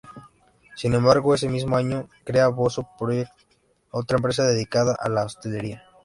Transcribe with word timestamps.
Sin 0.75 0.95
embargo, 0.95 1.35
ese 1.35 1.47
mismo 1.47 1.77
año 1.77 2.09
crea 2.23 2.47
Bozo 2.47 2.89
Project, 2.97 3.29
otra 3.91 4.17
empresa 4.17 4.47
dedicada 4.47 4.97
a 4.99 5.09
la 5.09 5.23
hostelería. 5.25 5.83